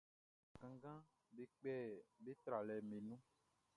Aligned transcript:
Bakannganʼm 0.49 1.03
be 1.35 1.43
kpɛ 1.57 1.75
be 2.23 2.31
tralɛʼm 2.43 2.85
be 2.89 2.97
nun. 3.07 3.21